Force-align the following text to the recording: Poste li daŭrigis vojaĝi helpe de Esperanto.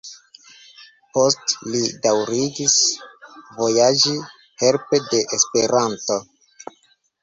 Poste 1.17 1.69
li 1.73 1.81
daŭrigis 2.07 2.79
vojaĝi 3.61 4.17
helpe 4.65 5.05
de 5.15 5.25
Esperanto. 5.41 6.23